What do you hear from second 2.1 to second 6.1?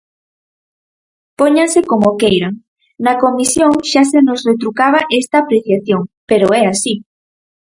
queiran, na comisión xa se nos retrucaba esta apreciación,